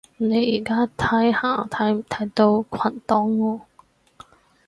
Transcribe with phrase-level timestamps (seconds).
[0.17, 3.61] 你而家睇下睇唔睇到群檔案